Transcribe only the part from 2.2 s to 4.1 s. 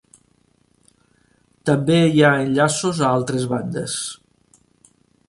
ha enllaços a altres bandes.